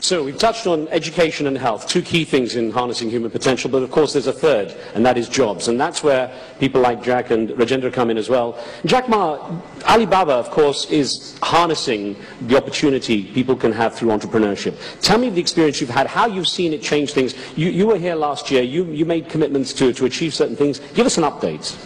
[0.00, 3.82] So we've touched on education and health, two key things in harnessing human potential, but
[3.82, 5.68] of course there's a third, and that is jobs.
[5.68, 8.58] And that's where people like Jack and Rajendra come in as well.
[8.86, 14.76] Jack Ma, Alibaba, of course, is harnessing the opportunity people can have through entrepreneurship.
[15.00, 17.34] Tell me the experience you've had, how you've seen it change things.
[17.56, 20.78] You, you were here last year, you, you made commitments to, to achieve certain things.
[20.94, 21.76] Give us an update.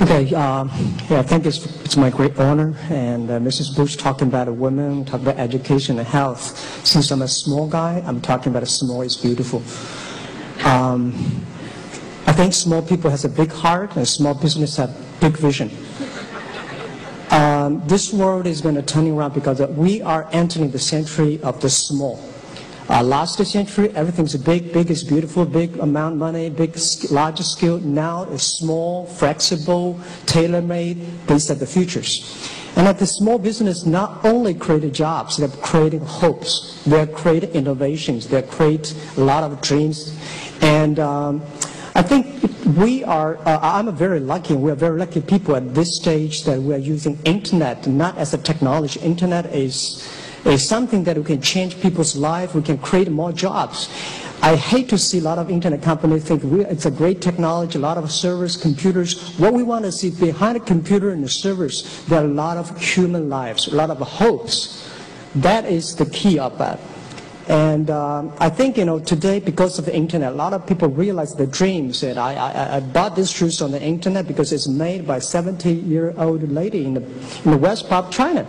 [0.00, 0.70] Okay, um,
[1.10, 2.74] yeah, I think it's, it's my great honor.
[2.88, 3.76] And uh, Mrs.
[3.76, 6.58] Bush talking about a woman, talking about education and health.
[6.84, 9.62] Since I'm a small guy, I'm talking about a small is beautiful.
[10.66, 11.12] Um,
[12.26, 15.70] I think small people has a big heart and small business have big vision.
[17.30, 21.60] Um, this world is going to turn around because we are entering the century of
[21.60, 22.31] the small.
[22.92, 26.78] Uh, last century, everything's big, big is beautiful, big amount of money, big,
[27.10, 27.78] larger scale.
[27.78, 31.26] Now it's small, flexible, tailor-made.
[31.26, 32.52] These are the futures.
[32.76, 36.82] And that the small business not only create jobs, they're creating hopes.
[36.84, 38.28] They're creating innovations.
[38.28, 40.14] They create a lot of dreams.
[40.60, 41.40] And um,
[41.94, 42.26] I think
[42.76, 46.60] we are, uh, I'm a very lucky, we're very lucky people at this stage that
[46.60, 49.00] we are using internet, not as a technology.
[49.00, 50.06] Internet is
[50.44, 52.54] is something that we can change people's life.
[52.54, 53.88] We can create more jobs.
[54.42, 57.80] I hate to see a lot of internet companies think it's a great technology, a
[57.80, 59.38] lot of servers, computers.
[59.38, 62.56] What we want to see behind a computer and the servers, there are a lot
[62.56, 64.90] of human lives, a lot of hopes.
[65.36, 66.80] That is the key of that.
[67.48, 70.88] And um, I think, you know, today, because of the internet, a lot of people
[70.88, 74.68] realize the dreams that I, I, I bought these shoes on the internet because it's
[74.68, 78.46] made by a 70-year-old lady in the, in the west part of China.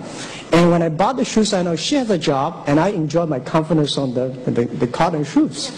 [0.52, 3.26] And when I bought the shoes, I know she has a job, and I enjoy
[3.26, 5.72] my confidence on the, the, the cotton shoes.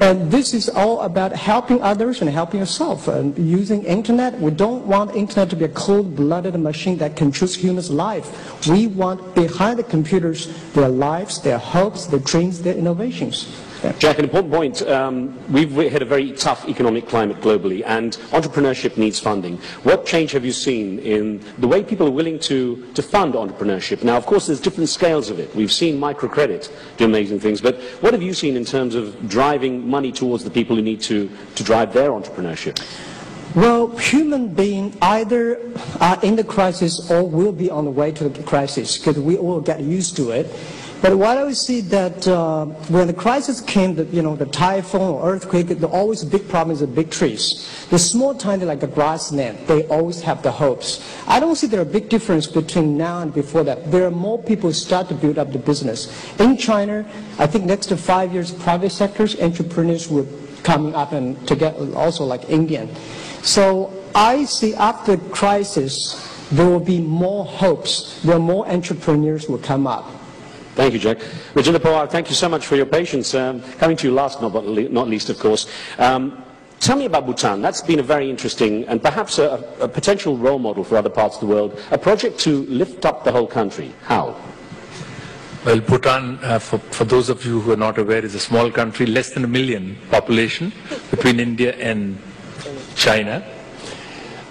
[0.00, 3.08] And this is all about helping others and helping yourself.
[3.08, 7.90] And using internet, we don't want internet to be a cold-blooded machine that controls humans'
[7.90, 8.66] life.
[8.68, 13.48] We want behind the computers their lives, their hopes, their dreams, their innovations.
[13.98, 14.82] Jack, an important point.
[14.82, 19.58] Um, we've hit a very tough economic climate globally, and entrepreneurship needs funding.
[19.82, 24.02] What change have you seen in the way people are willing to, to fund entrepreneurship?
[24.02, 25.54] Now, of course, there's different scales of it.
[25.54, 29.88] We've seen microcredit do amazing things, but what have you seen in terms of driving
[29.88, 32.82] money towards the people who need to, to drive their entrepreneurship?
[33.56, 35.58] Well, human being either
[35.98, 39.38] are in the crisis or will be on the way to the crisis because we
[39.38, 40.54] all get used to it.
[41.00, 45.00] But what I see that uh, when the crisis came, the, you know, the typhoon
[45.00, 47.86] or earthquake, the always big problem is the big trees.
[47.88, 51.02] The small, tiny, like a grassland, they always have the hopes.
[51.26, 53.90] I don't see there a big difference between now and before that.
[53.90, 56.12] There are more people start to build up the business.
[56.38, 57.06] In China,
[57.38, 60.28] I think next to five years, private sectors, entrepreneurs will
[60.66, 62.90] coming up and to get also like Indian.
[63.46, 66.18] So I see after crisis,
[66.50, 68.20] there will be more hopes.
[68.22, 70.04] There are more entrepreneurs will come up.
[70.74, 71.18] Thank you, Jack.
[71.54, 73.34] Rajendra Pawar, thank you so much for your patience.
[73.34, 75.68] Um, coming to you last, not, not least, of course.
[75.98, 76.42] Um,
[76.80, 77.62] tell me about Bhutan.
[77.62, 81.36] That's been a very interesting and perhaps a, a, potential role model for other parts
[81.36, 81.80] of the world.
[81.92, 83.92] A project to lift up the whole country.
[84.02, 84.34] How?
[85.64, 88.72] Well, Bhutan, uh, for, for those of you who are not aware, is a small
[88.72, 90.72] country, less than a million population
[91.12, 92.18] between India and
[92.94, 93.44] China.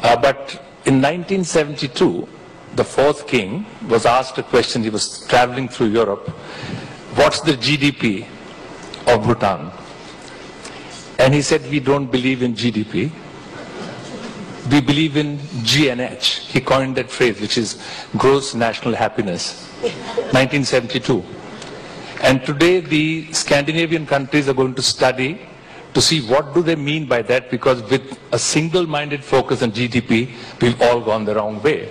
[0.01, 2.27] Uh, but in 1972,
[2.75, 6.27] the fourth king was asked a question, he was traveling through Europe,
[7.15, 8.27] what's the GDP
[9.07, 9.71] of Bhutan?
[11.17, 13.11] And he said, we don't believe in GDP.
[14.69, 16.39] We believe in GNH.
[16.39, 17.81] He coined that phrase, which is
[18.17, 19.69] gross national happiness,
[20.33, 21.23] 1972.
[22.21, 25.39] And today the Scandinavian countries are going to study
[25.95, 30.29] to see what do they mean by that because with a single-minded focus on GDP,
[30.61, 31.89] we've all gone the wrong way.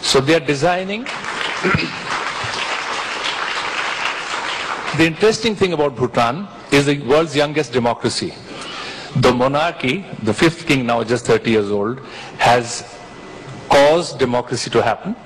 [0.00, 1.02] So they are designing.
[4.96, 8.32] the interesting thing about Bhutan is the world's youngest democracy.
[9.16, 11.98] The monarchy, the fifth king now just 30 years old,
[12.38, 12.96] has
[13.68, 15.16] caused democracy to happen.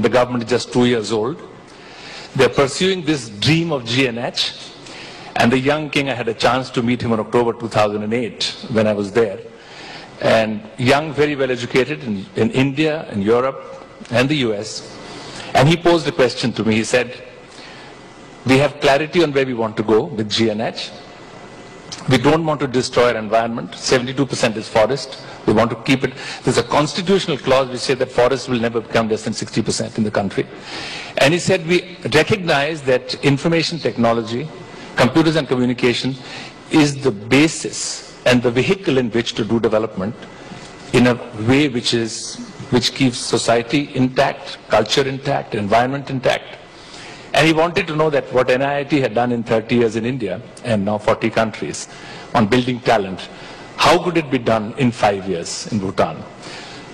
[0.00, 1.40] The government is just two years old.
[2.34, 4.74] They're pursuing this dream of GNH.
[5.38, 8.86] And the young king, I had a chance to meet him in October 2008 when
[8.86, 9.38] I was there.
[10.20, 13.62] And young, very well educated in, in India and Europe,
[14.10, 14.96] and the US.
[15.54, 16.74] And he posed a question to me.
[16.74, 17.22] He said,
[18.46, 20.90] we have clarity on where we want to go with GNH.
[22.08, 23.72] We don't want to destroy our environment.
[23.72, 25.22] 72% is forest.
[25.46, 26.14] We want to keep it.
[26.42, 30.04] There's a constitutional clause which says that forests will never become less than 60% in
[30.04, 30.46] the country.
[31.18, 34.48] And he said we recognize that information technology,
[34.98, 36.14] computers and communication
[36.70, 37.78] is the basis
[38.26, 40.14] and the vehicle in which to do development
[40.92, 41.14] in a
[41.48, 42.36] way which is
[42.70, 46.58] which keeps society intact, culture intact, environment intact.
[47.32, 50.42] And he wanted to know that what NIIT had done in 30 years in India
[50.64, 51.88] and now 40 countries
[52.34, 53.28] on building talent,
[53.76, 56.22] how could it be done in five years in Bhutan?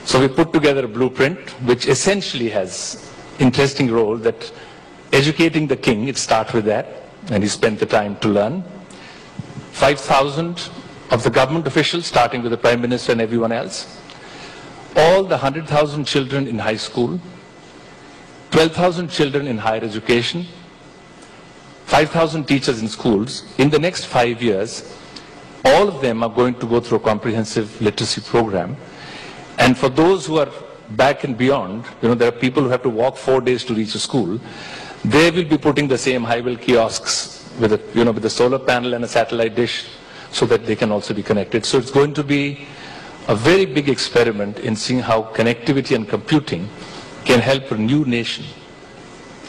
[0.04, 4.52] So we put together a blueprint which essentially has interesting role that
[5.12, 8.64] educating the king, it starts with that, and he spent the time to learn.
[9.72, 10.70] 5,000
[11.10, 14.00] of the government officials, starting with the Prime Minister and everyone else.
[14.96, 17.20] All the 100,000 children in high school,
[18.50, 20.46] 12,000 children in higher education,
[21.86, 23.44] 5,000 teachers in schools.
[23.58, 24.96] In the next five years,
[25.64, 28.76] all of them are going to go through a comprehensive literacy program.
[29.58, 30.50] And for those who are
[30.90, 33.74] back and beyond, you know, there are people who have to walk four days to
[33.74, 34.40] reach a school.
[35.04, 38.58] They will be putting the same high-well kiosks with a, you know, with a solar
[38.58, 39.86] panel and a satellite dish
[40.30, 41.66] so that they can also be connected.
[41.66, 42.66] So it's going to be
[43.28, 46.68] a very big experiment in seeing how connectivity and computing
[47.24, 48.44] can help a new nation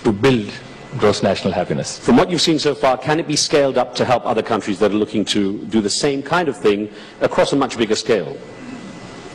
[0.04, 0.52] to build
[0.98, 2.00] gross national happiness.
[2.00, 4.80] From what you've seen so far, can it be scaled up to help other countries
[4.80, 6.90] that are looking to do the same kind of thing
[7.22, 8.38] across a much bigger scale?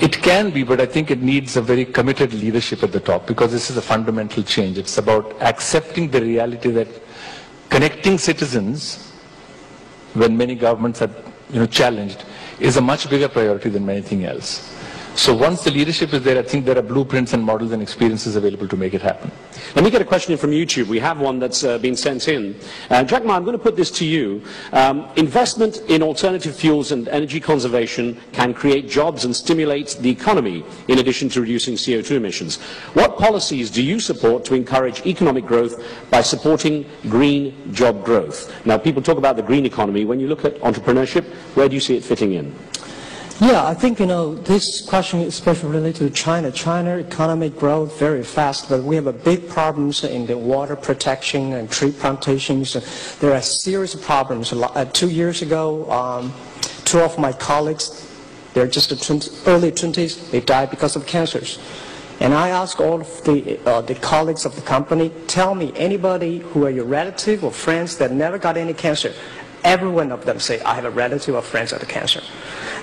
[0.01, 3.27] It can be, but I think it needs a very committed leadership at the top
[3.27, 4.79] because this is a fundamental change.
[4.79, 6.89] It's about accepting the reality that
[7.69, 9.13] connecting citizens
[10.15, 11.11] when many governments are
[11.53, 12.25] you know, challenged
[12.59, 14.75] is a much bigger priority than anything else.
[15.21, 18.37] So once the leadership is there, I think there are blueprints and models and experiences
[18.37, 19.31] available to make it happen.
[19.75, 20.87] Let me get a question in from YouTube.
[20.87, 22.59] We have one that's uh, been sent in.
[22.89, 24.43] Uh, Jack Ma, I'm going to put this to you.
[24.73, 30.65] Um, investment in alternative fuels and energy conservation can create jobs and stimulate the economy
[30.89, 32.57] in addition to reducing CO2 emissions.
[32.95, 38.51] What policies do you support to encourage economic growth by supporting green job growth?
[38.65, 40.07] Now, people talk about the green economy.
[40.07, 41.25] When you look at entrepreneurship,
[41.57, 42.57] where do you see it fitting in?
[43.41, 46.53] Yeah, I think, you know, this question is especially related to China.
[46.53, 51.55] China economic growth very fast, but we have a big problems in the water protection
[51.55, 52.75] and tree plantations.
[53.19, 54.53] There are serious problems.
[54.53, 56.35] Uh, two years ago, um,
[56.85, 58.07] two of my colleagues,
[58.53, 58.93] they're just
[59.49, 61.59] early 20s, they died because of cancers.
[62.21, 66.41] And I ask all of the, uh, the colleagues of the company, tell me anybody
[66.41, 69.15] who are your relative or friends that never got any cancer.
[69.65, 72.21] Every one of them say, I have a relative or friends that have cancer.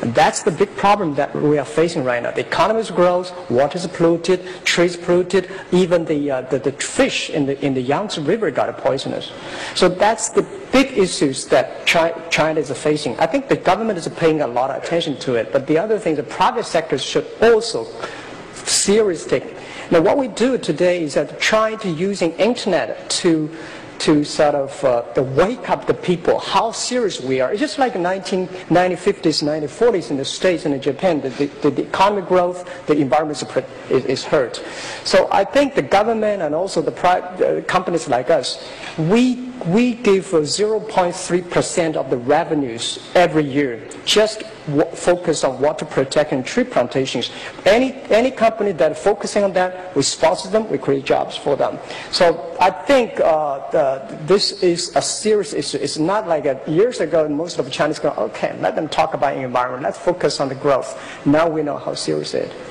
[0.01, 2.31] And that's the big problem that we are facing right now.
[2.31, 7.29] The economy is grows, water is polluted, trees polluted, even the, uh, the, the, fish
[7.29, 9.31] in the, in the Yangtze River got poisonous.
[9.73, 13.19] So that's the big issues that China is facing.
[13.19, 15.97] I think the government is paying a lot of attention to it, but the other
[15.97, 17.88] thing, the private sector should also
[18.53, 19.55] seriously take.
[19.89, 23.49] Now what we do today is that try to using internet to
[23.99, 25.03] to sort of uh,
[25.35, 27.51] wake up the people how serious we are.
[27.51, 32.27] It's just like 1950s, 1940s in the States and in Japan, the, the, the economic
[32.27, 33.41] growth, the environment
[33.89, 34.63] is, is, hurt.
[35.03, 40.25] So I think the government and also the uh, companies like us, we, we give
[40.25, 44.44] 0.3% of the revenues every year just
[44.94, 47.31] focus on water protection tree plantations.
[47.66, 51.56] Any, any company that is focusing on that, we sponsor them, we create jobs for
[51.56, 51.80] them.
[52.12, 55.78] So I think uh, the, this is a serious issue.
[55.78, 59.14] It's not like a, years ago, most of the Chinese go, okay, let them talk
[59.14, 59.84] about environment.
[59.84, 61.00] Let's focus on the growth.
[61.25, 62.68] Now we know how serious it is.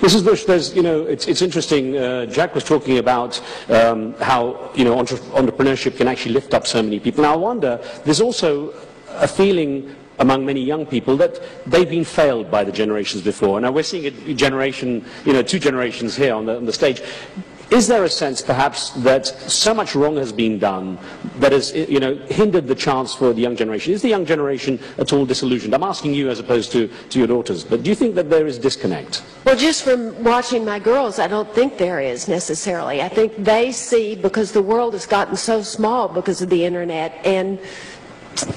[0.00, 0.24] Mrs.
[0.24, 1.96] Bush, there's, you know, it's, it's interesting.
[1.96, 6.66] Uh, Jack was talking about um, how, you know, entre- entrepreneurship can actually lift up
[6.66, 7.22] so many people.
[7.22, 8.74] Now, I wonder, there's also
[9.12, 13.60] a feeling among many young people that they've been failed by the generations before.
[13.60, 17.02] Now we're seeing a generation, you know, two generations here on the, on the stage.
[17.70, 20.98] Is there a sense, perhaps, that so much wrong has been done
[21.38, 23.92] that has, you know, hindered the chance for the young generation?
[23.92, 25.74] Is the young generation at all disillusioned?
[25.74, 28.46] I'm asking you as opposed to, to your daughters, but do you think that there
[28.46, 29.24] is disconnect?
[29.44, 33.02] Well, just from watching my girls, I don't think there is necessarily.
[33.02, 37.18] I think they see, because the world has gotten so small because of the internet
[37.24, 37.58] and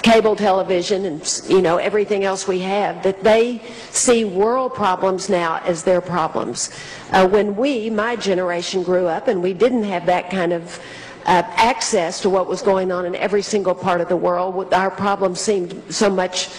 [0.01, 5.57] cable television and you know everything else we have that they see world problems now
[5.65, 6.71] as their problems.
[7.11, 10.79] Uh, when we my generation grew up and we didn't have that kind of
[11.25, 14.89] uh, access to what was going on in every single part of the world our
[14.89, 16.49] problems seemed so much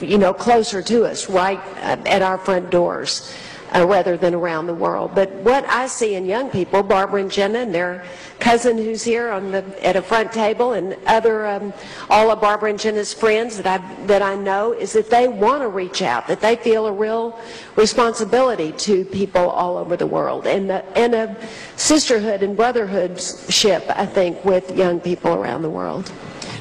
[0.00, 3.32] you know closer to us right uh, at our front doors
[3.74, 5.12] uh, rather than around the world.
[5.14, 8.04] But what I see in young people, Barbara and Jenna and their
[8.38, 11.72] cousin who's here on the, at a front table and other, um,
[12.10, 15.62] all of Barbara and Jenna's friends that I, that I know, is that they want
[15.62, 17.38] to reach out, that they feel a real
[17.76, 21.36] responsibility to people all over the world and, the, and a
[21.76, 26.12] sisterhood and brotherhoodship, I think, with young people around the world.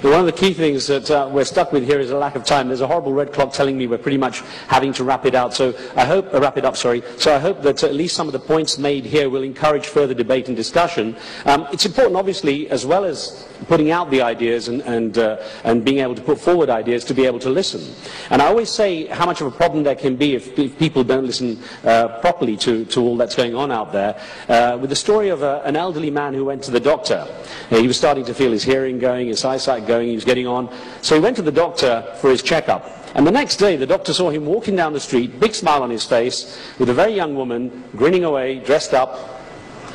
[0.09, 2.43] One of the key things that uh, we're stuck with here is a lack of
[2.43, 2.67] time.
[2.67, 5.53] There's a horrible red clock telling me we're pretty much having to wrap it out.
[5.53, 7.01] So I hope, uh, wrap it up, sorry.
[7.17, 10.13] So I hope that at least some of the points made here will encourage further
[10.13, 11.15] debate and discussion.
[11.45, 15.83] Um, it's important, obviously, as well as putting out the ideas and, and, uh, and
[15.83, 17.81] being able to put forward ideas, to be able to listen.
[18.29, 21.03] And I always say how much of a problem there can be if, if people
[21.03, 24.21] don't listen uh, properly to, to all that's going on out there.
[24.47, 27.27] Uh, with the story of a, an elderly man who went to the doctor.
[27.71, 30.47] Uh, he was starting to feel his hearing going, his eyesight going, he was getting
[30.47, 30.69] on.
[31.01, 32.91] So he went to the doctor for his checkup.
[33.15, 35.89] And the next day, the doctor saw him walking down the street, big smile on
[35.89, 39.41] his face, with a very young woman, grinning away, dressed up.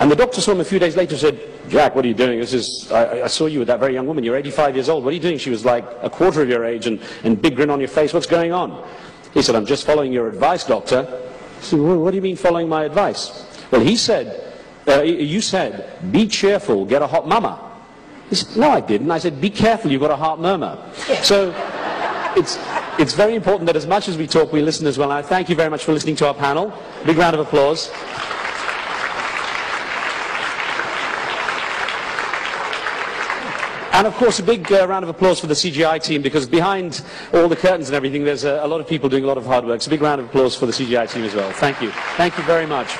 [0.01, 2.15] And the doctor saw him a few days later and said, Jack, what are you
[2.15, 2.41] doing?
[2.41, 4.25] This is, I, I saw you with that very young woman.
[4.25, 5.05] You're 85 years old.
[5.05, 5.37] What are you doing?
[5.37, 8.15] She was like a quarter of your age and, and big grin on your face.
[8.15, 8.89] What's going on?
[9.35, 11.05] He said, I'm just following your advice, doctor.
[11.61, 13.47] He said, "Well, what do you mean following my advice?
[13.71, 14.51] Well, he said,
[14.89, 17.70] uh, you said, be cheerful, get a hot mama.
[18.31, 19.11] He said, no, I didn't.
[19.11, 20.79] I said, be careful, you've got a heart murmur.
[21.23, 21.53] So
[22.37, 22.59] it's,
[22.99, 25.11] it's very important that as much as we talk, we listen as well.
[25.11, 26.73] And I thank you very much for listening to our panel.
[27.05, 27.91] Big round of applause.
[33.93, 37.03] And of course, a big uh, round of applause for the CGI team because behind
[37.35, 39.45] all the curtains and everything, there's a, a lot of people doing a lot of
[39.45, 39.83] hard work.
[39.83, 41.51] So a big round of applause for the CGI team as well.
[41.51, 41.91] Thank you.
[42.17, 42.97] Thank you very much.